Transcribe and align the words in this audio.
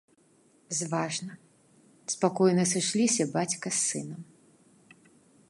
Зважна, 0.77 1.33
спакойна 2.15 2.65
сышліся 2.73 3.23
бацька 3.37 3.67
з 3.75 3.77
сынам. 3.87 4.21